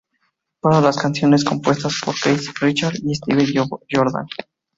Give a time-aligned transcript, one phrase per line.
[0.63, 4.25] Todas las canciones compuestas por Keith Richards y Steve Jordan.